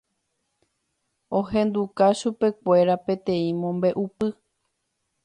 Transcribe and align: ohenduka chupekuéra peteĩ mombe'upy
ohenduka 1.39 2.05
chupekuéra 2.19 2.95
peteĩ 3.05 3.47
mombe'upy 3.61 4.29